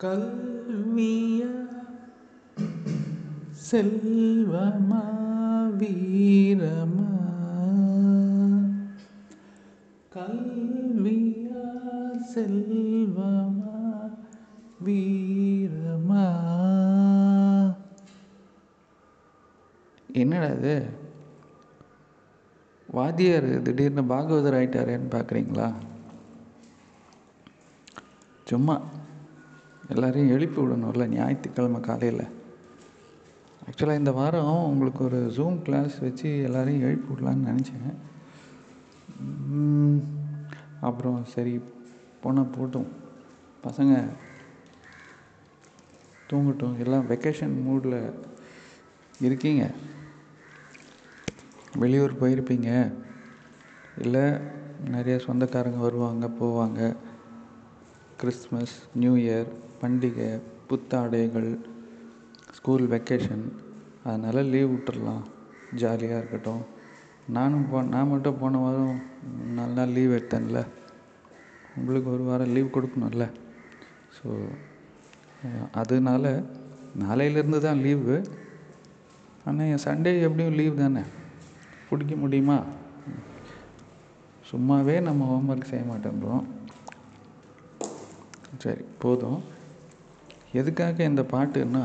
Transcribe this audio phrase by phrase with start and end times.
[0.00, 1.40] கல்விய
[3.70, 5.02] செல்வமா
[5.78, 7.08] வீரமா?
[10.14, 11.64] கல்வியா
[12.34, 13.74] செல்வமா
[14.84, 16.24] வீரமா?
[20.12, 20.86] என்னடா இது?
[22.86, 25.72] வாத்தியார் திடீர்னு பாகவதர் ஆயிட்டாரேன்னு பார்க்குறீங்களா
[28.44, 28.80] சும்மா.
[29.90, 32.28] எல்லாரையும் எழுப்பி விடணும்ல ஞாயிற்றுக்கிழமை காலையில்.
[33.66, 37.94] ஆக்சுவலாக இந்த வாரம் உங்களுக்கு ஒரு ஜூம் கிளாஸ் வச்சு எல்லாரையும் எழுப்பி விடலான்னு நினச்சேன்.
[40.80, 41.60] அப்புறம் சரி
[42.20, 42.86] போனால் போட்டும்.
[43.64, 44.08] பசங்க
[46.30, 46.78] தூங்கட்டும்.
[46.78, 48.14] எல்லாம் வெக்கேஷன் மூடில்
[49.20, 49.70] இருக்கீங்க.
[51.76, 52.92] வெளியூர் போயிருப்பீங்க.
[53.98, 54.32] இல்லை
[54.88, 56.96] நிறைய சொந்தக்காரங்க வருவாங்க போவாங்க.
[58.16, 59.46] கிறிஸ்மஸ் நியூ இயர்
[59.80, 60.28] பண்டிகை
[60.68, 61.50] புத்தாடைகள்
[62.56, 63.44] ஸ்கூல் வெக்கேஷன்
[64.08, 65.24] அதனால் லீவ் விட்டுறலாம்.
[65.80, 66.62] ஜாலியாக இருக்கட்டும்.
[67.36, 68.96] நானும் போ நான் மட்டும் போன வாரம்
[69.56, 70.60] நாலு நாள் லீவ் எடுத்தேன்ல.
[71.78, 73.26] உங்களுக்கு ஒரு வாரம் லீவ் கொடுக்கணும்ல.
[74.16, 74.28] ஸோ
[75.82, 76.24] அதனால
[77.04, 78.16] நாளையிலேருந்து தான் லீவு
[79.48, 81.02] ஆனால் என் சண்டே எப்படியும் லீவ் தானே.
[81.90, 82.58] பிடிக்க முடியுமா?
[84.50, 86.44] சும்மாவே நம்ம ஹோம்ஒர்க் செய்ய மாட்டேன்றோம்
[88.62, 89.40] சரி போதும்.
[90.52, 91.84] எதுக்காக இந்த பாட்டுன்னா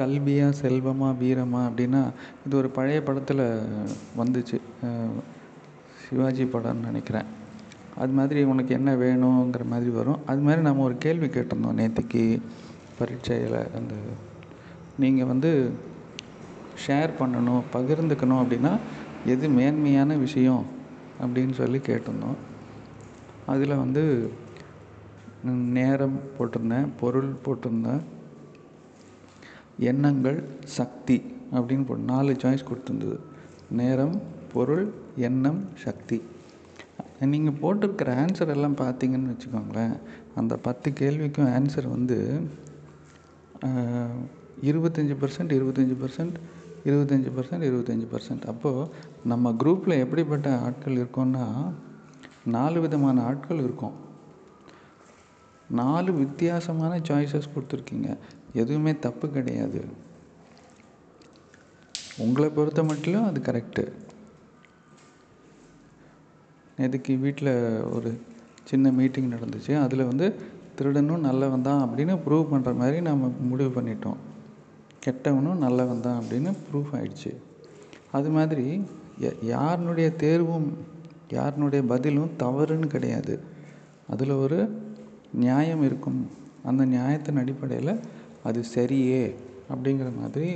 [0.00, 2.02] கல்வியா செல்வமா வீரமா அப்படின்னா
[2.46, 3.42] இது ஒரு பழைய படத்தில்
[4.20, 4.58] வந்துச்சு.
[6.04, 7.28] சிவாஜி படம்னு நினைக்கிறேன்.
[7.96, 10.22] அது மாதிரி உனக்கு என்ன வேணுங்கிற மாதிரி வரும்.
[10.26, 12.22] அது மாதிரி நம்ம ஒரு கேள்வி கேட்டிருந்தோம் நேற்றுக்கு
[12.98, 13.60] பரீட்சையில்.
[13.78, 13.94] அந்த
[14.98, 15.70] நீங்கள் வந்து
[16.86, 18.72] ஷேர் பண்ணணும் பகிர்ந்துக்கணும் அப்படின்னா
[19.26, 20.64] எது மேன்மையான விஷயம்
[21.22, 22.38] அப்படின்னு சொல்லி கேட்டிருந்தோம்.
[23.46, 24.02] அதில் வந்து
[25.76, 28.02] நேரம் போட்டிருந்தேன் பொருள் போட்டிருந்தேன்.
[29.90, 30.38] எண்ணங்கள்
[30.76, 31.16] சக்தி
[31.52, 33.18] அப்படின்னு போட்டு நாலு சாய்ஸ் கொடுத்துருந்தது.
[33.80, 34.16] நேரம்
[34.52, 34.84] பொருள்
[35.28, 36.18] எண்ணம் சக்தி.
[37.32, 39.94] நீங்கள் போட்டிருக்கிற ஆன்சர் எல்லாம் பார்த்தீங்கன்னு வச்சுக்கோங்களேன்
[40.34, 42.18] அந்த பத்து கேள்விக்கும் ஆன்சர் வந்து
[44.70, 46.36] இருபத்தஞ்சி பர்சன்ட் இருபத்தஞ்சி பர்சன்ட்
[46.88, 48.88] இருபத்தஞ்சி பர்சன்ட் இருபத்தஞ்சி பர்சன்ட் அப்போது
[49.24, 51.44] நம்ம குரூப்பில் எப்படிப்பட்ட ஆட்கள் இருக்கோன்னா
[52.44, 53.94] நாலு விதமான ஆட்கள் இருக்கும்.
[55.70, 58.16] நாலு வித்தியாசமான சாய்ஸஸ் கொடுத்துருக்கீங்க.
[58.52, 59.84] எதுவுமே தப்பு கிடையாது.
[62.16, 63.92] உங்களை பொறுத்த மட்டும் அது கரெக்டு
[66.78, 68.20] நேற்றுக்கு வீட்டில் ஒரு
[68.64, 69.82] சின்ன மீட்டிங் நடந்துச்சு.
[69.82, 70.34] அதில் வந்து
[70.76, 74.16] திருடனும் நல்லவன் தான் அப்படின்னு ப்ரூவ் பண்ணுற மாதிரி நம்ம முடிவு பண்ணிட்டோம்.
[75.06, 77.36] கெட்டவனும் நல்லவன் தான் அப்படின்னு ப்ரூஃப் ஆயிடுச்சு.
[78.12, 78.84] அது மாதிரி
[79.42, 80.76] யாருனுடைய தேர்வும்
[81.28, 83.40] யாருனுடைய பதிலும் தவறுன்னு கிடையாது.
[84.08, 84.82] அதில் ஒரு
[85.42, 86.20] நியாயம் இருக்கும்.
[86.68, 87.92] அந்த நியாயத்தின் அடிப்படையில்
[88.48, 89.24] அது சரியே
[89.72, 90.48] அப்படிங்கிற மாதிரி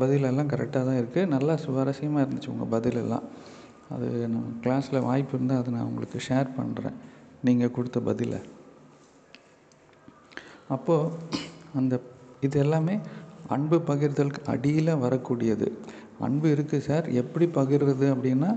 [0.00, 3.26] பதிலெல்லாம் கரெக்டாக தான் இருக்குது நல்லா சுவாரஸ்யமாக இருந்துச்சு உங்கள் பதிலெல்லாம்.
[3.94, 6.96] அது நம்ம கிளாஸில் வாய்ப்பு இருந்தால் அதை நான் உங்களுக்கு ஷேர் பண்ணுறேன்
[7.46, 8.40] நீங்கள் கொடுத்த பதிலை.
[10.74, 11.12] அப்போது
[11.78, 11.94] அந்த
[12.46, 12.94] இது எல்லாமே
[13.54, 15.68] அன்பு பகிர்தலுக்கு அடியில் வரக்கூடியது.
[16.26, 18.50] அன்பு இருக்குது சார் எப்படி பகிர்றது அப்படின்னா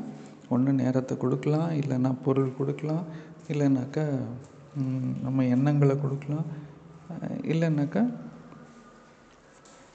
[0.56, 3.06] ஒன்று நேரத்தை கொடுக்கலாம் இல்லைன்னா பொருள் கொடுக்கலாம்
[3.51, 4.06] இல்லைனாக்கா
[5.23, 6.45] நம்ம எண்ணங்களை கொடுக்கலாம்.
[7.41, 8.13] இல்லைன்னாக்கா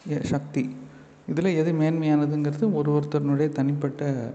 [0.09, 0.77] எ- சக்தி.
[1.27, 4.33] இதில் எது மேன்மையானதுங்கிறது ஒரு ஒருத்தருனுடைய தனிப்பட்ட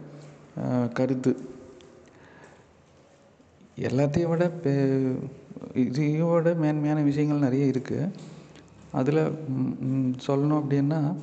[0.93, 1.49] கருத்து.
[3.75, 4.67] எல்லாத்தையும் விட பெ
[5.73, 8.11] இதையோட விட மேன்மையான விஷயங்கள் நிறைய இருக்குது
[8.91, 9.31] அதில்
[10.27, 11.15] சொல்லணும் அப்படின்னா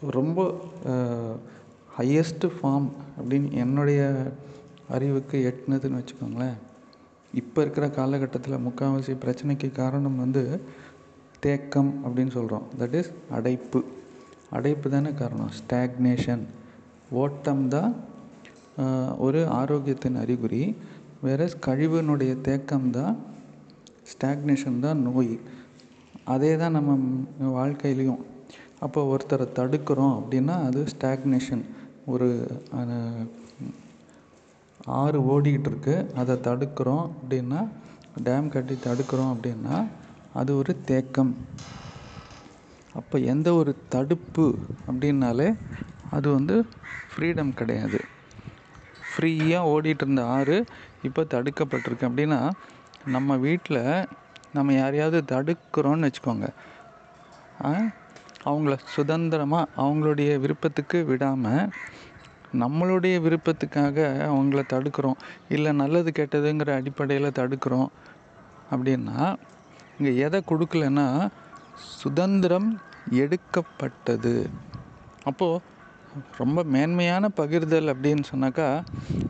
[0.00, 0.60] ரொம்ப
[1.98, 2.88] ஹையஸ்ட்டு ஃபார்ம்
[3.20, 4.32] அப்படின்னு என்னுடைய
[4.88, 6.56] அறிவுக்கு எட்டுனதுன்னு வச்சுக்கோங்களேன்.
[7.38, 10.42] இப்போ இருக்கிற காலகட்டத்தில் முக்கால்வாசி பிரச்சனைக்கு காரணம் வந்து
[11.44, 13.80] தேக்கம் அப்படின்னு சொல்கிறோம் தட் இஸ் அடைப்பு.
[14.56, 15.52] அடைப்பு தானே காரணம்?
[15.58, 16.42] ஸ்டாக்னேஷன்
[17.22, 17.92] ஓட்டம் தான்
[19.26, 20.62] ஒரு ஆரோக்கியத்தின் அறிகுறி.
[21.26, 23.14] வேற கழிவுனுடைய தேக்கம் தான்
[24.12, 25.34] ஸ்டாக்னேஷன் தான் நோய்.
[26.34, 26.96] அதே தான் நம்ம
[27.58, 28.22] வாழ்க்கையிலையும்.
[28.84, 31.64] அப்போ ஒருத்தரை தடுக்கிறோம் அப்படின்னா அது ஸ்டாக்னேஷன்
[32.12, 32.28] ஒரு
[34.84, 36.12] ஆறு ஓடிக்கிட்டு இருக்கு.
[36.16, 37.68] அதை தடுக்கிறோம் அப்படின்னா
[38.24, 39.86] டேம் கட்டி தடுக்கிறோம் அப்படின்னா
[40.34, 41.36] அது ஒரு தேக்கம்.
[42.94, 44.58] அப்போ எந்த ஒரு தடுப்பு
[44.92, 45.56] அப்படின்னாலே
[46.10, 46.66] அது வந்து
[47.16, 48.00] ஃப்ரீடம் கிடையாது.
[48.84, 50.64] ஃப்ரீயாக ஓடிட்டு இருந்த ஆறு
[51.02, 52.00] இப்போ தடுக்கப்பட்டிருக்கு.
[52.00, 52.50] அப்படின்னா
[53.06, 54.06] நம்ம வீட்டில்
[54.54, 56.48] நம்ம யாரையாவது தடுக்கிறோன்னு வச்சுக்கோங்க.
[57.64, 57.74] ஆ?
[58.44, 61.70] அவங்கள சுதந்திரமாக அவங்களுடைய விருப்பத்துக்கு விடாமல்
[62.58, 65.18] நம்மளுடைய விருப்பத்துக்காக அவங்கள தடுக்கிறோம்.
[65.48, 67.88] இல்லை நல்லது கெட்டதுங்கிற அடிப்படையில் தடுக்கிறோம்.
[68.70, 69.36] அப்படின்னா
[69.98, 71.28] இங்கே எதை கொடுக்கலன்னா
[71.74, 72.80] சுதந்திரம்
[73.10, 74.48] எடுக்கப்பட்டது.
[75.24, 75.62] அப்போது
[76.36, 78.84] ரொம்ப மேன்மையான பகிர்தல் அப்படின்னு சொன்னாக்கா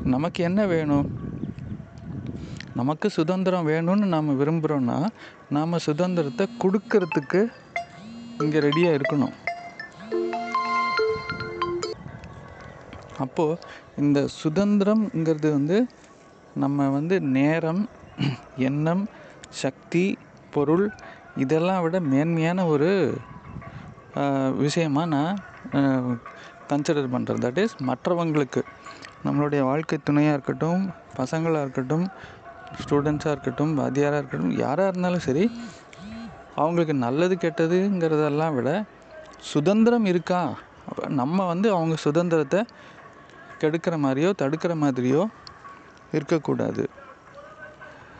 [0.04, 1.28] நமக்கு என்ன வேணும்?
[2.74, 5.08] நமக்கு சுதந்திரம் வேணும்னு நாம் விரும்புகிறோன்னா
[5.48, 7.46] நாம் சுதந்திரத்தை கொடுக்கறதுக்கு
[8.38, 9.34] இங்கே ரெடியாக இருக்கணும்.
[13.24, 13.58] அப்போது
[14.02, 15.78] இந்த சுதந்திரம்ங்கிறது வந்து
[16.54, 17.82] நம்ம வந்து நேரம்
[18.68, 19.04] எண்ணம்
[19.62, 20.04] சக்தி
[20.54, 20.86] பொருள்
[21.42, 22.90] இதெல்லாம் விட மேன்மையான ஒரு
[24.64, 25.38] விஷயமாக நான்
[26.70, 28.60] கன்சிடர் பண்ணுறேன் தட் இஸ் மற்றவங்களுக்கு.
[29.24, 30.82] நம்மளுடைய வாழ்க்கை துணையாக இருக்கட்டும்
[31.18, 32.04] பசங்களாக இருக்கட்டும்
[32.82, 35.44] ஸ்டூடெண்ட்ஸாக இருக்கட்டும் வாத்தியாராக இருக்கட்டும் யாராக இருந்தாலும் சரி
[36.54, 38.70] அவங்களுக்கு நல்லது கெட்டதுங்கிறதெல்லாம் விட
[39.52, 40.40] சுதந்திரம் இருக்கா?
[41.20, 42.60] நம்ம வந்து அவங்க சுதந்திரத்தை
[43.62, 45.22] கெடுக்கிற மாதிரியோ தடுக்கிற மாதிரியோ
[46.16, 46.84] இருக்கக்கூடாது.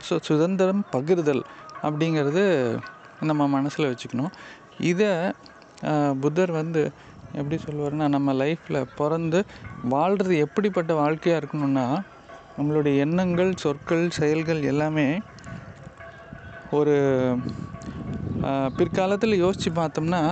[0.06, 1.42] ஸோ சுதந்திரம் பகிர்தல்
[1.84, 2.42] அப்படிங்கிறது
[3.30, 4.32] நம்ம மனசில் வச்சுக்கணும்.
[4.90, 5.10] இதை
[6.22, 6.82] புத்தர் வந்து
[7.38, 9.40] எப்படி சொல்லுவார்னா நம்ம லைஃப்பில் பிறந்து
[9.94, 11.86] வாழ்கிறது எப்படிப்பட்ட வாழ்க்கையாக இருக்கணும்னா
[12.56, 15.06] நம்மளுடைய எண்ணங்கள் சொற்கள் செயல்கள் எல்லாமே
[16.78, 16.96] ஒரு
[18.78, 20.22] பிற்காலத்தில் யோசித்து பார்த்தோம்னா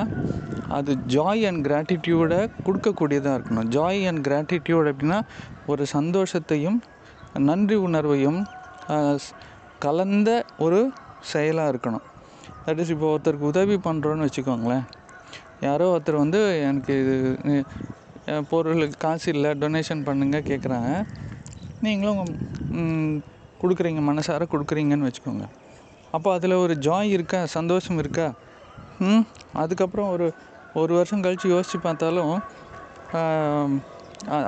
[0.76, 3.68] அது ஜாய் அண்ட் கிராட்டிடியூடை கொடுக்கக்கூடியதாக இருக்கணும்.
[3.76, 5.18] ஜாய் அண்ட் கிராட்டிடியூட் அப்படின்னா
[5.72, 6.78] ஒரு சந்தோஷத்தையும்
[7.48, 8.40] நன்றி உணர்வையும்
[9.84, 10.30] கலந்த
[10.66, 10.80] ஒரு
[11.32, 12.06] செயலாக இருக்கணும்.
[12.66, 14.84] தட் இஸ் இப்போ ஒருத்தருக்கு உதவி பண்ணுறோன்னு வச்சுக்கோங்களேன்.
[15.66, 16.40] யாரோ ஒருத்தர் வந்து
[16.70, 17.16] எனக்கு இது
[18.50, 20.90] பொருளுக்கு காசு இல்லை டொனேஷன் பண்ணுங்க கேட்குறாங்க
[21.86, 22.20] நீங்களும்
[23.62, 25.46] கொடுக்குறீங்க மனசார கொடுக்குறீங்கன்னு வச்சுக்கோங்க.
[26.16, 27.40] அப்போ அதில் ஒரு ஜாய் இருக்கா?
[27.56, 28.26] சந்தோஷம் இருக்கா?
[29.06, 29.24] ம்
[29.62, 30.26] அதுக்கப்புறம் ஒரு
[30.80, 32.34] ஒரு வருஷம் கழித்து யோசித்து பார்த்தாலும்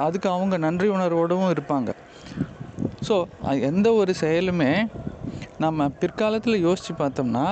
[0.05, 1.91] அதுக்கு அவங்க நன்றி உணர்வோடவும் இருப்பாங்க.
[3.09, 3.15] ஸோ
[3.71, 4.73] எந்த ஒரு செயலுமே
[5.65, 7.47] நம்ம பிற்காலத்தில் யோசித்து பார்த்தோம்னா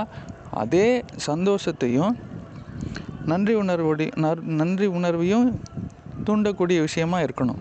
[0.62, 0.88] அதே
[1.28, 2.14] சந்தோஷத்தையும்
[3.32, 4.06] நன்றி உணர்வோடி
[4.60, 5.48] நன்றி உணர்வையும்
[6.26, 7.60] தூண்டக்கூடிய விஷயமா இருக்கணும்.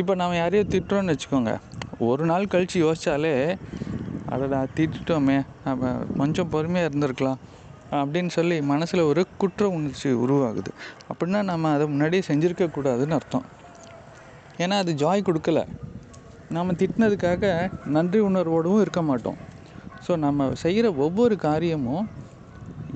[0.00, 1.52] இப்போ நம்ம யாரையோ திட்டுறோன்னு வச்சுக்கோங்க.
[2.08, 3.34] ஒரு நாள் கழித்து யோசித்தாலே
[4.32, 5.38] அடடா திட்டுட்டோமே.
[5.64, 7.40] நம்ம கொஞ்சம் பொறுமையாக இருந்திருக்கலாம்
[7.98, 10.70] அப்படின்னு சொல்லி மனசில் ஒரு குற்ற உணர்ச்சி உருவாகுது.
[11.10, 13.46] அப்படின்னா நம்ம அதை முன்னாடியே செஞ்சுருக்கக்கூடாதுன்னு அர்த்தம்.
[14.64, 15.60] ஏன்னா அது ஜாய் கொடுக்கல.
[16.56, 17.44] நம்ம திட்டினதுக்காக
[17.96, 19.38] நன்றி உணர்வோடவும் இருக்க மாட்டோம்.
[20.06, 22.04] ஸோ நம்ம செய்கிற ஒவ்வொரு காரியமும்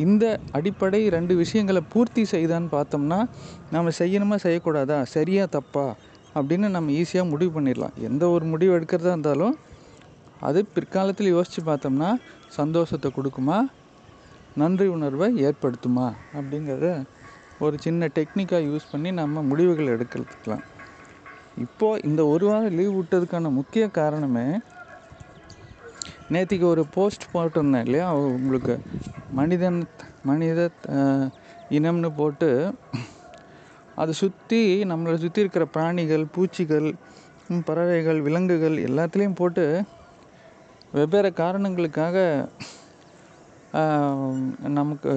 [0.05, 0.25] இந்த
[0.57, 3.19] அடிப்படை ரெண்டு விஷயங்களை பூர்த்தி செய்தான்னு பார்த்தோம்னா
[3.75, 4.99] நம்ம செய்யணுமா செய்யக்கூடாதா?
[5.15, 5.87] சரியா தப்பா?
[6.35, 7.95] அப்படின்னு நம்ம ஈஸியாக முடிவு பண்ணிடலாம்.
[8.09, 9.57] எந்த ஒரு முடிவு எடுக்கிறதா இருந்தாலும்
[10.47, 12.11] அது பிற்காலத்தில் யோசித்து பார்த்தோம்னா
[12.59, 13.59] சந்தோஷத்தை கொடுக்குமா?
[14.61, 16.07] நன்றி உணர்வை ஏற்படுத்துமா?
[16.39, 16.89] அப்படிங்கிறத
[17.65, 20.65] ஒரு சின்ன டெக்னிக்காக யூஸ் பண்ணி நம்ம முடிவுகள் எடுக்கிறதுக்கலாம்.
[21.65, 24.47] இப்போது இந்த ஒரு வாரம் லீவ் விட்டதுக்கான முக்கிய காரணமே
[26.35, 28.09] நேற்றுக்கு ஒரு போஸ்ட் போட்டிருந்தேன் இல்லையா?
[28.39, 28.75] உங்களுக்கு
[29.39, 29.79] மனிதன்
[30.29, 30.61] மனித
[31.79, 32.51] இனம்னு போட்டு
[34.03, 34.61] அதை சுற்றி
[34.91, 36.89] நம்மளை சுற்றி இருக்கிற பிராணிகள் பூச்சிகள்
[37.69, 39.65] பறவைகள் விலங்குகள் எல்லாத்துலேயும் போட்டு
[40.97, 42.17] வெவ்வேறு காரணங்களுக்காக
[44.79, 45.13] நமக்கு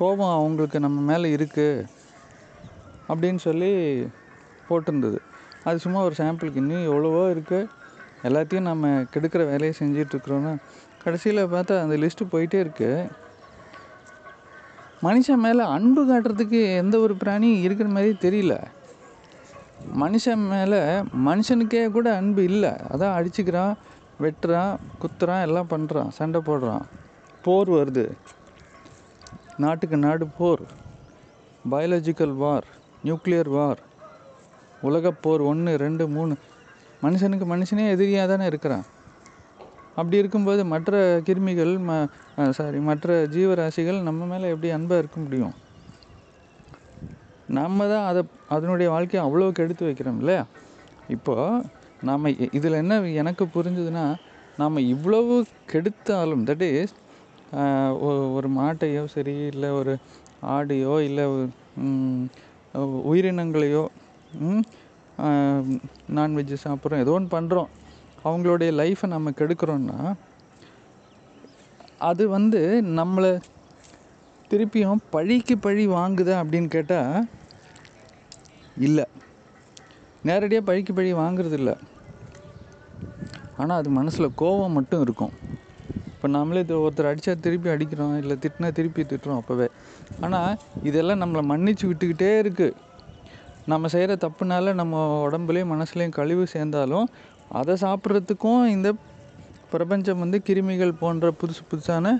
[0.00, 1.86] கோபம் அவங்களுக்கு நம்ம மேலே இருக்குது
[3.10, 3.70] அப்படின்னு சொல்லி
[4.68, 5.18] போட்டிருந்தது.
[5.68, 7.70] அது சும்மா ஒரு சாம்பிளுக்கு இன்னும் எவ்வளவோ இருக்குது
[8.28, 10.52] எல்லாத்தையும் நம்ம கெடுக்கிற வேலையை செஞ்சிட்ருக்குறோன்னா
[11.04, 13.08] கடைசியில் பார்த்தா அந்த லிஸ்ட்டு போயிட்டே இருக்குது
[15.06, 18.56] மனுஷன் மேலே அன்பு காட்டுறதுக்கு எந்த ஒரு பிராணியும் இருக்கிற மாதிரி தெரியல.
[20.02, 20.80] மனுஷன் மேலே
[21.28, 22.72] மனுஷனுக்கே கூட அன்பு இல்லை.
[22.92, 23.74] அதான் அடிச்சுக்கிறான்
[24.20, 26.84] வெட்டுறான் குத்துறான் எல்லாம் பண்ணுறான் சண்டை போடுறான்.
[27.42, 28.04] போர் வருது.
[29.56, 30.62] நாட்டுக்கு நாடு போர்.
[31.70, 32.66] பயாலஜிக்கல் வார்
[33.04, 33.80] நியூக்ளியர் வார்
[34.82, 36.34] உலகப்போர் ஒன்று ரெண்டு மூணு.
[37.02, 38.84] மனுஷனுக்கு மனுஷனே எதிரியாக தானே இருக்கிறான்.
[39.94, 45.54] அப்படி இருக்கும்போது மற்ற கிருமிகள் ம சாரி மற்ற ஜீவராசிகள் நம்ம மேலே எப்படி அன்பாக இருக்க முடியும்?
[47.46, 50.44] நம்ம தான் அதை அதனுடைய வாழ்க்கையை அவ்வளோ கெடுத்து வைக்கிறோம் இல்லையா?
[51.08, 51.64] இப்போது
[52.02, 54.04] நாம் இதில் என்ன எனக்கு புரிஞ்சுதுன்னா
[54.56, 56.94] நாம் இவ்வளவு கெடுத்தாலும் தட் இஸ்
[58.32, 59.94] ஒரு மாட்டையோ சரி இல்லை ஒரு
[60.46, 61.24] ஆடையோ இல்லை
[63.10, 63.84] உயிரினங்களையோ
[66.14, 67.70] நான்வெஜ்ஜு சாப்பிட்றோம் ஏதோ ஒன்று பண்ணுறோம்
[68.24, 69.98] அவங்களுடைய லைஃப்பை நம்ம கெடுக்கிறோன்னா
[71.98, 73.32] அது வந்து நம்மளை
[74.50, 77.28] திருப்பியும் பழிக்கு பழி வாங்குதா அப்படின்னு கேட்டால்
[78.76, 79.04] இல்லை.
[80.22, 81.74] நேரடியாக பழிக்கு பழி வாங்குறது இல்லை
[83.60, 85.32] ஆனால் அது மனசில் கோவம் மட்டும் இருக்கும்.
[86.14, 89.68] இப்போ நம்மளே ஒருத்தர் அடித்தா திருப்பி அடிக்கிறோம் இல்லை திட்டினா திருப்பி திட்டுறோம் அப்போவே.
[90.24, 90.52] ஆனால்
[90.88, 92.76] இதெல்லாம் நம்மளை மன்னிச்சு விட்டுக்கிட்டே இருக்குது
[93.72, 97.08] நம்ம செய்கிற தப்புனால நம்ம உடம்புலேயும் மனசுலையும் கழிவு சேர்ந்தாலும்
[97.60, 98.88] அதை சாப்பிட்றதுக்கும் இந்த
[99.72, 102.14] பிரபஞ்சம் வந்து கிருமிகள் போன்ற புதுசு புதுசான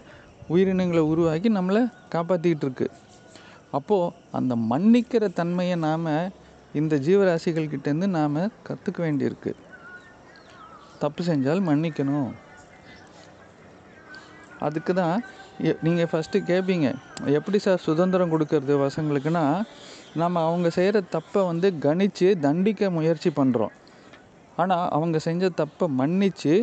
[0.55, 1.83] உயிரினங்களை உருவாக்கி நம்மளை
[2.15, 2.87] காப்பாற்றிக்கிட்டு இருக்கு.
[3.79, 6.09] அப்போது அந்த மன்னிக்கிற தன்மையை நாம்
[6.81, 9.53] இந்த ஜீவராசிகள் கிட்டேருந்து நாம் கற்றுக்க வேண்டியிருக்கு.
[11.05, 12.31] தப்பு செஞ்சால் மன்னிக்கணும்.
[14.67, 15.17] அதுக்கு தான்
[15.87, 16.89] நீங்கள் ஃபஸ்ட்டு கேட்பீங்க
[17.39, 19.45] எப்படி சார் சுதந்திரம் கொடுக்கறது பசங்களுக்குன்னா
[20.23, 23.75] நம்ம அவங்க செய்கிற தப்பை வந்து கணித்து தண்டிக்க முயற்சி பண்ணுறோம்
[24.63, 26.55] ஆனால் அவங்க செஞ்ச தப்பை மன்னித்து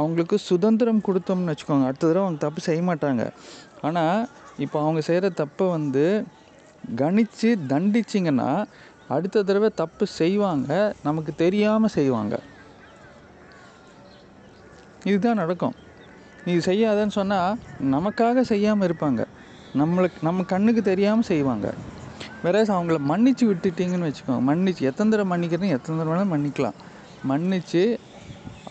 [0.00, 1.86] அவங்களுக்கு சுதந்திரம் கொடுத்தோம்னு வச்சுக்கோங்க.
[1.90, 3.22] அடுத்த தடவை அவங்க தப்பு செய்ய மாட்டாங்க.
[3.86, 4.20] ஆனால்
[4.64, 6.04] இப்போ அவங்க செய்கிற தப்பை வந்து
[7.00, 8.50] கணித்து தண்டிச்சிங்கன்னா
[9.14, 10.70] அடுத்த தடவை தப்பு செய்வாங்க
[11.08, 12.36] நமக்கு தெரியாமல் செய்வாங்க.
[15.08, 15.76] இதுதான் நடக்கும்.
[16.46, 17.58] நீ செய்யாதன்னு சொன்னால்
[17.94, 19.22] நமக்காக செய்யாமல் இருப்பாங்க.
[19.80, 21.68] நம்மளுக்கு நம்ம கண்ணுக்கு தெரியாமல் செய்வாங்க.
[22.44, 24.44] வேற அவங்கள மன்னிச்சு விட்டுட்டீங்கன்னு வச்சுக்கோங்க.
[24.50, 26.78] மன்னிச்சு எத்தனை தடவை மன்னிக்கிறதுன்னு எத்தனை தடவை வேணாலும் மன்னிக்கலாம்.
[27.30, 27.82] மன்னிச்சு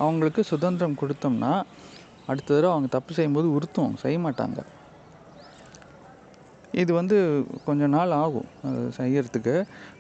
[0.04, 1.52] அவங்களுக்கு சுதந்திரம் கொடுத்தோம்னா
[2.30, 4.60] அடுத்த தடவை அவங்க தப்பு செய்யும்போது உறுத்தும் செய்ய மாட்டாங்க.
[6.82, 7.18] இது வந்து
[7.68, 9.56] கொஞ்சம் நாள் ஆகும் அது செய்யறதுக்கு.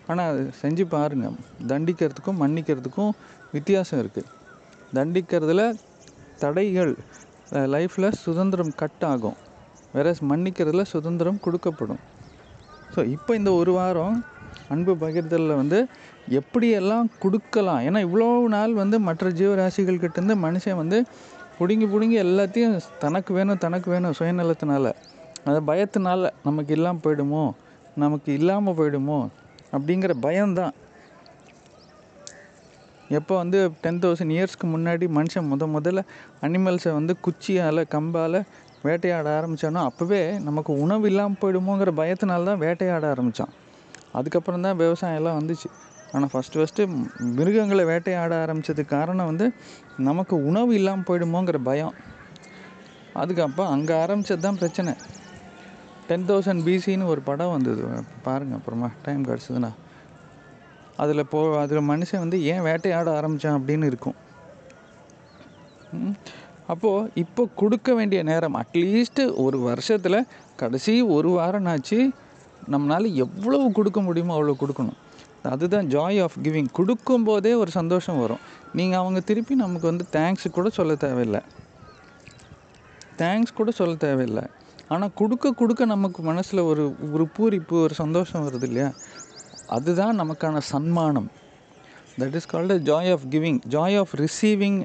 [0.09, 1.37] ஆனால் அது செஞ்சு பாருங்கள்
[1.71, 3.11] தண்டிக்கிறதுக்கும் மன்னிக்கிறதுக்கும்
[3.55, 4.29] வித்தியாசம் இருக்குது
[4.97, 5.63] தண்டிக்கிறதுல
[6.43, 6.93] தடைகள்
[7.73, 9.37] லைஃப்பில் சுதந்திரம் கட் ஆகும்.
[9.95, 12.01] வேற மன்னிக்கிறதுல சுதந்திரம் கொடுக்கப்படும்.
[12.93, 14.17] ஸோ இப்போ இந்த ஒரு வாரம்
[14.73, 15.79] அன்பு பகிர்தலில் வந்து
[16.39, 17.81] எப்படியெல்லாம் கொடுக்கலாம்?
[17.87, 20.97] ஏன்னா இவ்வளோ நாள் வந்து மற்ற ஜீவராசிகள் கிட்டேருந்து மனுஷன் வந்து
[21.59, 24.91] பிடுங்கி பிடுங்கி எல்லாத்தையும் தனக்கு வேணும் தனக்கு வேணும் சுயநலத்தினால.
[25.47, 27.43] அந்த பயத்தினால நமக்கு இல்லாமல் போயிடுமோ?
[28.03, 29.19] நமக்கு இல்லாமல் போயிடுமோ?
[29.75, 30.75] அப்படிங்கிற பயம்தான்.
[33.17, 36.01] எப்போ வந்து டென் தௌசண்ட் இயர்ஸ்க்கு முன்னாடி மனுஷன் முத முதல்ல
[36.45, 38.39] அனிமல்ஸை வந்து குச்சியால் கம்பால்
[38.85, 43.53] வேட்டையாட ஆரம்பித்தானோ அப்போவே நமக்கு உணவு இல்லாமல் போயிடுமோங்கிற பயத்தினால தான் வேட்டையாட ஆரம்பித்தான்
[44.17, 45.69] அதுக்கப்புறம் தான் விவசாயம்லாம் வந்துச்சு.
[46.13, 46.85] ஆனால் ஃபஸ்ட்டு ஃபஸ்ட்டு
[47.39, 49.47] மிருகங்களை வேட்டையாட ஆரம்பித்ததுக்கு காரணம் வந்து
[50.07, 51.93] நமக்கு உணவு இல்லாமல் போயிடுமோங்கிற பயம்.
[53.21, 54.93] அதுக்கப்புறம் அங்கே ஆரம்பித்தது தான் பிரச்சனை
[56.07, 57.83] டென் தௌசண்ட் பிசின்னு ஒரு படம் வந்தது.
[58.27, 59.71] பாருங்கள் அப்புறமா டைம் கிடச்சிதுண்ணா
[61.03, 64.17] அதில் போ அதில் மனுஷன் வந்து ஏன் வேட்டையாட ஆரம்பித்தான் அப்படின்னு இருக்கும்.
[66.73, 70.27] அப்போது இப்போ கொடுக்க வேண்டிய நேரம் அட்லீஸ்ட்டு ஒரு வருஷத்தில்
[70.61, 71.99] கடைசி ஒரு வாரம்னாச்சு
[72.73, 74.99] நம்மளால் எவ்வளவு கொடுக்க முடியுமோ அவ்வளோ கொடுக்கணும்.
[75.53, 78.43] அதுதான் ஜாய் ஆஃப் கிவிங் கொடுக்கும்போதே ஒரு சந்தோஷம் வரும்.
[78.77, 81.41] நீங்கள் அவங்க திருப்பி நமக்கு வந்து தேங்க்ஸ் கூட சொல்ல தேவையில்லை.
[83.21, 84.43] தேங்க்ஸ் கூட சொல்ல தேவையில்லை.
[84.93, 86.83] ஆனால் கொடுக்க கொடுக்க நமக்கு மனசில் ஒரு
[87.15, 88.89] ஒரு பூரிப்பு ஒரு சந்தோஷம் வருது இல்லையா?
[89.75, 91.29] அதுதான் நமக்கான சன்மானம்.
[92.19, 94.79] That is called joy of giving joy of receiving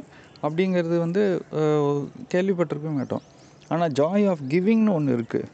[0.46, 1.22] அப்படிங்கிறது வந்து
[2.32, 3.24] கேள்விப்பட்டிருக்க மாட்டோம்.
[3.72, 5.50] ஆனால் ஜாய் ஆஃப் கிவிங்னு ஒன்று இருக்குது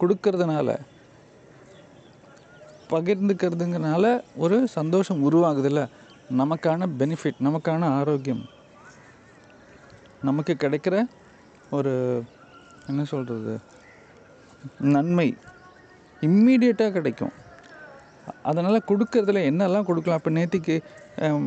[0.00, 0.76] கொடுக்கறதுனால
[2.92, 4.04] பகிர்ந்துக்கிறதுங்கிறனால
[4.44, 5.80] ஒரு சந்தோஷம் உருவாகுதுல்ல?
[6.40, 8.42] நமக்கான பெனிஃபிட் நமக்கான ஆரோக்கியம்.
[10.28, 10.96] நமக்கு கிடைக்கிற
[11.76, 11.92] ஒரு
[12.90, 13.54] என்ன சொல்கிறது
[14.94, 15.26] நன்மை
[16.20, 17.34] இம்மீடியட்டாக கிடைக்கும்.
[18.50, 20.20] அதனால் கொடுக்கறதுல என்னெல்லாம் கொடுக்கலாம்?
[20.20, 20.76] இப்போ நேற்றுக்கு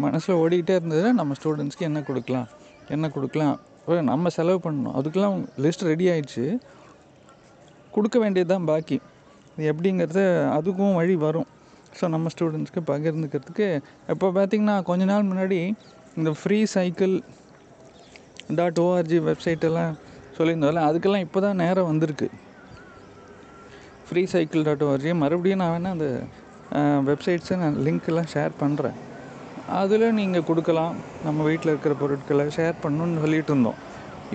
[0.06, 2.48] மனசில் ஓடிக்கிட்டே இருந்ததுன்னா நம்ம ஸ்டூடெண்ட்ஸ்க்கு என்ன கொடுக்கலாம்?
[2.96, 3.56] என்ன கொடுக்கலாம்?
[4.12, 4.96] நம்ம செலவு பண்ணணும்.
[5.00, 6.46] அதுக்கெல்லாம் லிஸ்ட் ரெடி ஆயிடுச்சு.
[7.96, 8.98] கொடுக்க வேண்டியது தான் பாக்கி.
[9.56, 10.24] இது எப்படிங்கிறது
[10.58, 11.48] அதுக்கும் வழி வரும்.
[12.00, 13.68] ஸோ நம்ம ஸ்டூடெண்ட்ஸ்க்கு பகிர்ந்துக்கிறதுக்கு
[14.14, 15.60] இப்போ பார்த்திங்கன்னா கொஞ்ச நாள் முன்னாடி
[16.20, 17.16] இந்த free cycle
[18.60, 19.92] dot O R G வெப்சைட்டெல்லாம்
[20.38, 22.28] சொல்லியிருந்தோம்ல அதுக்கெல்லாம் இப்போ தான் நேரம் வந்திருக்கு.
[24.08, 26.08] ஃப்ரீ சைக்கிள் டாட் ஓஆர்ஜி மறுபடியும் நான் வேணால் அந்த
[27.10, 28.98] வெப்சைட்ஸை நான் லிங்க்கெலாம் ஷேர் பண்ணுறேன்
[29.80, 30.96] அதில் நீங்கள் கொடுக்கலாம்.
[31.26, 33.80] நம்ம வீட்டில் இருக்கிற பொருட்களை ஷேர் பண்ணணுன்னு சொல்லிகிட்டு இருந்தோம்.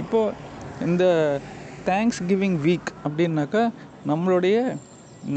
[0.03, 0.35] இப்போது
[0.87, 1.05] இந்த
[1.89, 3.63] தேங்க்ஸ் கிவிங் வீக் அப்படின்னாக்கா
[4.11, 4.57] நம்மளுடைய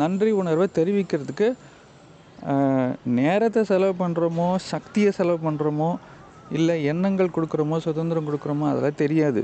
[0.01, 1.47] நன்றி உணர்வை தெரிவிக்கிறதுக்கு
[3.19, 5.89] நேரத்தை செலவு பண்ணுறோமோ சக்தியை செலவு பண்ணுறோமோ
[6.57, 9.41] இல்லை எண்ணங்கள் கொடுக்குறோமோ சுதந்திரம் கொடுக்குறோமோ அதெல்லாம் தெரியாது.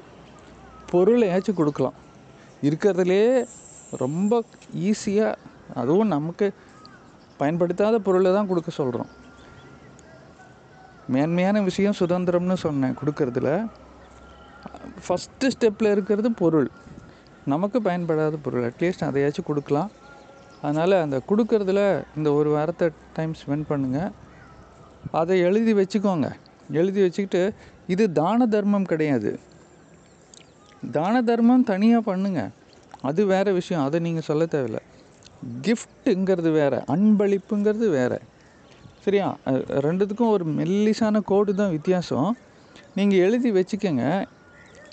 [0.92, 1.98] பொருளையாச்சும் கொடுக்கலாம்.
[2.68, 3.24] இருக்கிறதுலே
[4.04, 4.42] ரொம்ப
[4.90, 5.40] ஈஸியாக
[5.82, 6.48] அதுவும் நமக்கு
[7.38, 9.12] பயன்படுத்தாத பொருளை தான் கொடுக்க சொல்கிறோம்
[11.13, 13.50] மேன்மையான விஷயம் சுதந்திரம்னு சொன்னேன் கொடுக்கறதுல.
[15.06, 16.70] ஃபஸ்ட்டு ஸ்டெப்பில் இருக்கிறது பொருள்.
[17.54, 18.65] நமக்கு பயன்படாத பொருள்.
[18.70, 19.89] அட்லீஸ்ட் அதையாச்சும் கொடுக்கலாம்.
[20.62, 21.82] அதனால் அந்த கொடுக்கறதுல
[22.18, 22.88] இந்த ஒரு வாரத்தை
[23.18, 24.12] டைம் ஸ்பெண்ட் பண்ணுங்கள்
[25.20, 26.27] அதை எழுதி வச்சுக்கோங்க.
[26.80, 27.42] எழுதி வச்சுக்கிட்டு
[27.94, 29.32] இது தான தர்மம் கிடையாது.
[30.98, 32.42] தான தர்மம் தனியாக பண்ணுங்க.
[33.10, 33.84] அது வேறு விஷயம்.
[33.84, 34.82] அதை நீங்கள் சொல்ல தேவையில்ல.
[35.65, 38.20] கிஃப்ட்டுங்கிறது வேறு அன்பளிப்புங்கிறது வேறு.
[39.06, 39.27] சரியா?
[39.88, 42.30] ரெண்டுத்துக்கும் ஒரு மெல்லிசான கோடு தான் வித்தியாசம்.
[42.98, 44.06] நீங்கள் எழுதி வச்சுக்கோங்க.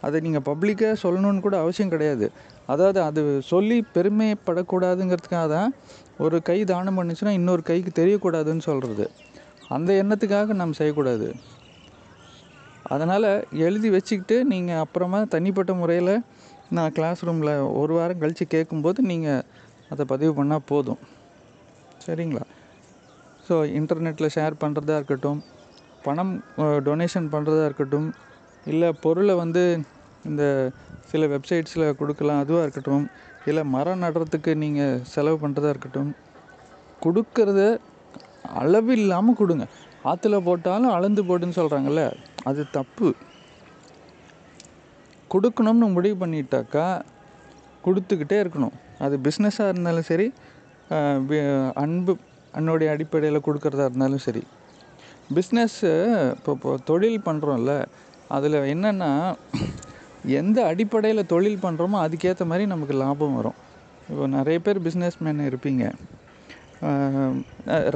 [0.01, 2.27] அதை நீங்கள் பப்ளிக்காக சொல்லணுன்னு கூட அவசியம் கிடையாது.
[2.67, 5.71] அதாவது அது சொல்லி பெருமைப்படக்கூடாதுங்கிறதுக்காக தான்
[6.19, 9.11] ஒரு கை தானம் பண்ணுச்சுன்னா இன்னொரு கைக்கு தெரியக்கூடாதுன்னு சொல்கிறது
[9.69, 11.29] அந்த எண்ணத்துக்காக நம்ம செய்யக்கூடாது.
[12.83, 13.29] அதனால்
[13.67, 16.15] எழுதி வச்சுக்கிட்டு நீங்கள் அப்புறமா தனிப்பட்ட முறையில்
[16.69, 19.45] நான் கிளாஸ் ரூமில் ஒரு வாரம் கழித்து கேட்கும்போது நீங்கள்
[19.93, 21.01] அதை பதிவு பண்ணால் போதும்.
[22.05, 22.45] சரிங்களா?
[23.47, 25.41] ஸோ இன்டர்நெட்டில் ஷேர் பண்ணுறதா இருக்கட்டும்
[26.07, 26.33] பணம்
[26.89, 28.09] டொனேஷன் பண்ணுறதா இருக்கட்டும்
[28.73, 29.63] இல்லை பொருளை வந்து
[30.31, 30.43] இந்த
[31.11, 33.07] சில வெப்சைட்ஸில் கொடுக்கலாம் அதுவாக இருக்கட்டும்
[33.51, 36.11] இல்லை மரம் நடுறதுக்கு நீங்கள் செலவு பண்ணுறதா இருக்கட்டும்
[37.05, 37.63] கொடுக்கறத
[38.61, 39.65] அளவு இல்லாமல் கொடுங்க.
[40.11, 42.05] ஆற்றுல போட்டாலும் அளந்து போடுன்னு சொல்கிறாங்கல்ல
[42.51, 43.09] அது தப்பு.
[45.35, 46.87] கொடுக்கணும்னு முடிவு பண்ணிட்டாக்கா
[47.85, 48.75] கொடுத்துக்கிட்டே இருக்கணும்.
[49.05, 50.27] அது பிஸ்னஸாக இருந்தாலும் சரி
[51.83, 52.13] அன்பு
[52.59, 54.43] அன்னுடைய அடிப்படையில் கொடுக்கறதா இருந்தாலும் சரி.
[55.37, 55.93] பிஸ்னஸ்ஸு
[56.37, 57.75] இப்போ இப்போ தொழில் பண்ணுறோம்ல
[58.37, 59.11] அதில் என்னென்னா
[60.41, 63.59] எந்த அடிப்படையில் தொழில் பண்ணுறோமோ அதுக்கேற்ற மாதிரி நமக்கு லாபம் வரும்.
[64.11, 65.85] இப்போ நிறைய பேர் பிஸ்னஸ் மேன் இருப்பீங்க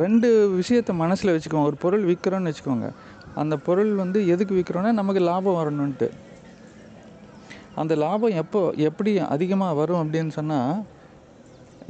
[0.03, 1.69] ரெண்டு விஷயத்தை மனசில் வச்சுக்கோங்க.
[1.71, 2.89] ஒரு பொருள் விற்கிறோன்னு வச்சுக்கோங்க.
[3.43, 6.09] அந்த பொருள் வந்து எதுக்கு விற்கிறோன்னா நமக்கு லாபம் வரணுன்ட்டு
[7.81, 10.77] அந்த லாபம் எப்போ எப்படி அதிகமாக வரும் அப்படின்னு சொன்னால்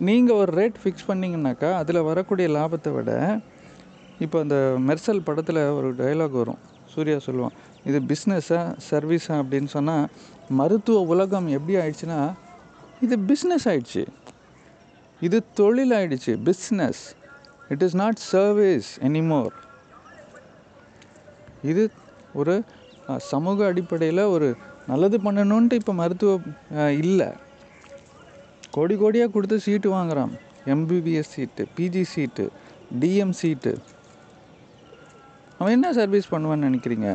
[0.09, 3.13] நீங்கள் ஒரு ரேட் ஃபிக்ஸ் பண்ணிங்கனாக்கா அதில் வரக்கூடிய லாபத்தை விட
[4.25, 4.57] இப்போ அந்த
[4.89, 6.61] மெர்சல் படத்தில் ஒரு டயலாக் வரும்.
[6.93, 7.57] சூர்யா சொல்லுவான்
[7.89, 10.07] இது பிஸ்னஸா சர்வீஸா அப்படின்னு சொன்னால்
[10.59, 12.21] மருத்துவ உலகம் எப்படி ஆயிடுச்சுன்னா
[13.05, 14.05] இது பிஸ்னஸ் ஆயிடுச்சு.
[15.21, 17.03] இது தொழில் ஆயிடுச்சு business
[17.73, 19.55] it is not service anymore
[21.73, 21.85] இது
[22.41, 22.55] ஒரு
[23.33, 24.49] சமூக அடிப்படையில் ஒரு
[24.91, 26.47] நல்லது பண்ணணுன்ட்டு இப்போ மருத்துவம்
[27.03, 27.29] இல்லை.
[28.77, 30.33] கோடி கோடியாக கொடுத்து சீட்டு வாங்குறான்.
[30.73, 32.47] எம்பிபிஎஸ் சீட்டு பிஜி சீட்டு
[33.01, 33.73] டிஎம் சீட்டு
[35.59, 37.11] அவன் என்ன சர்வீஸ் பண்ணுவான்னு நினைக்கிறீங்க?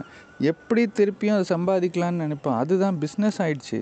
[0.52, 2.58] எப்படி திருப்பியும் அதை சம்பாதிக்கலான்னு நினைப்பான்.
[2.62, 3.80] அதுதான் பிஸ்னஸ் ஆயிடுச்சு.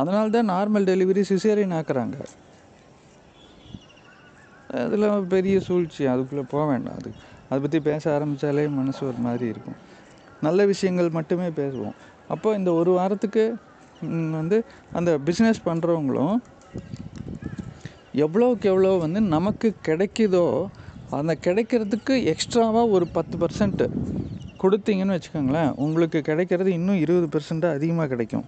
[0.00, 2.16] அதனால தான் நார்மல் டெலிவரி சிசேரியன் ஆக்குறாங்க.
[4.84, 6.02] அதில் பெரிய சூழ்ச்சி.
[6.12, 6.96] அதுக்குள்ளே போக வேண்டாம்.
[7.00, 7.10] அது
[7.48, 9.78] அதை பற்றி பேச ஆரம்பித்தாலே மனசு ஒரு மாதிரி இருக்கும்.
[10.46, 11.96] நல்ல விஷயங்கள் மட்டுமே பேசுவோம்.
[12.34, 13.44] அப்போ இந்த ஒரு வாரத்துக்கு
[14.38, 14.58] வந்து
[14.98, 16.36] அந்த பிஸ்னஸ் பண்ணுறவங்களும்
[18.24, 20.46] எவ்வளோக்கு எவ்வளோ வந்து நமக்கு கிடைக்குதோ
[21.18, 23.86] அந்த கிடைக்கிறதுக்கு எக்ஸ்ட்ராவாக ஒரு பத்து பர்சன்ட்டு
[24.62, 28.44] கொடுத்தீங்கன்னு வச்சுக்கோங்களேன் உங்களுக்கு கிடைக்கிறது இன்னும் இருபது பர்சன்ட்டாக அதிகமாக கிடைக்கும்.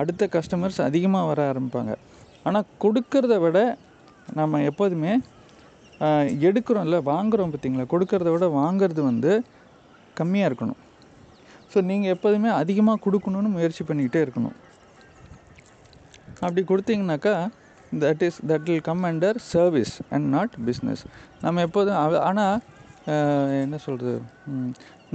[0.00, 1.92] அடுத்த கஸ்டமர்ஸ் அதிகமாக வர ஆரம்பிப்பாங்க.
[2.46, 3.58] ஆனால் கொடுக்கறத விட
[4.40, 5.12] நம்ம எப்போதுமே
[6.48, 7.86] எடுக்கிறோம்ல வாங்குறோம் பார்த்தீங்களா?
[7.92, 9.32] கொடுக்கறத விட வாங்குறது வந்து
[10.20, 10.80] கம்மியாக இருக்கணும்.
[11.72, 14.56] ஸோ நீங்கள் எப்போதுமே அதிகமாக கொடுக்கணும்னு முயற்சி பண்ணிக்கிட்டே இருக்கணும்.
[16.40, 17.34] அப்படி கொடுத்தீங்கனாக்கா
[18.02, 21.02] that is that will come under service and not business
[21.40, 21.98] நம்ம எப்போதும்
[22.28, 22.56] ஆனால்
[23.64, 24.20] என்ன சொல்கிறது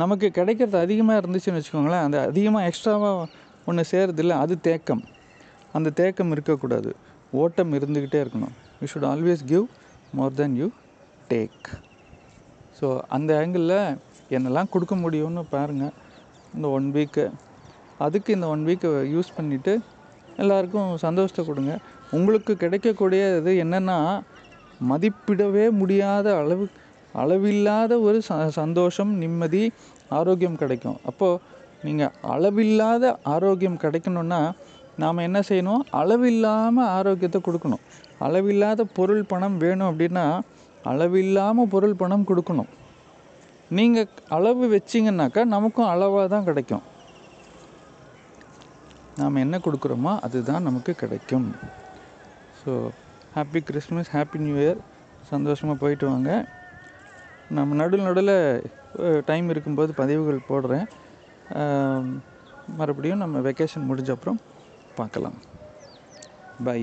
[0.02, 3.28] நமக்கு கிடைக்கிறது அதிகமாக இருந்துச்சுன்னு வச்சுக்கோங்களேன் அந்த அதிகமாக எக்ஸ்ட்ராவாக
[3.66, 5.04] ஒன்று சேர்றதில்ல அது தேக்கம்.
[5.74, 6.92] அந்த தேக்கம் இருக்கக்கூடாது.
[7.42, 8.56] ஓட்டம் இருந்துக்கிட்டே இருக்கணும்.
[8.80, 9.66] You should always give
[10.18, 10.68] more then you
[11.32, 11.68] take
[12.80, 13.78] so அந்த ஆங்கிளில்
[14.30, 15.94] என்னெல்லாம் கொடுக்க முடியும்னு பாருங்கள்
[16.54, 17.26] இந்த ஒன் வீக்கு
[17.98, 19.74] அதுக்கு இந்த ஒன் வீக்கை யூஸ் பண்ணிவிட்டு
[20.42, 21.74] எல்லாருக்கும் சந்தோஷத்தை கொடுங்க.
[22.18, 23.98] உங்களுக்கு கிடைக்கக்கூடிய இது என்னென்னா
[24.92, 26.66] மதிப்பிடவே முடியாத அளவு
[27.22, 29.64] அளவில்லாத ஒரு ச சந்தோஷம் நிம்மதி
[30.20, 30.98] ஆரோக்கியம் கிடைக்கும்.
[31.10, 31.42] அப்போது
[31.86, 34.42] நீங்கள் அளவில்லாத ஆரோக்கியம் கிடைக்கணுன்னா
[35.04, 35.84] நாம் என்ன செய்யணும்?
[36.02, 37.84] அளவில்லாமல் ஆரோக்கியத்தை கொடுக்கணும்.
[38.26, 40.26] அளவில்லாத பொருள் பணம் வேணும் அப்படின்னா
[40.92, 42.72] அளவில்லாமல் பொருள் பணம் கொடுக்கணும்.
[43.78, 46.84] நீங்கள் அளவு வச்சிங்கன்னாக்கா நமக்கும் அளவாக தான் கிடைக்கும்.
[49.22, 51.48] நாம் என்ன கொடுக்குறோமோ அதுதான் நமக்கு கிடைக்கும்.
[52.60, 52.72] So
[53.36, 54.80] happy Christmas happy New Year
[55.32, 56.32] சந்தோஷமாக போயிட்டு வாங்க.
[57.58, 58.36] நம்ம நடுவில் நடுவில்
[59.30, 60.88] டைம் இருக்கும்போது பதிவுகள் போடுறேன்.
[62.80, 64.40] மறுபடியும் நம்ம வெக்கேஷன் முடிஞ்ச அப்புறம்
[65.00, 65.38] பார்க்கலாம்.
[66.68, 66.80] பை